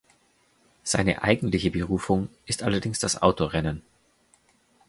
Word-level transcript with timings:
Seine 0.83 1.21
eigentliche 1.21 1.69
Berufung 1.69 2.29
ist 2.47 2.63
allerdings 2.63 2.97
das 2.97 3.21
Autorennen. 3.21 3.83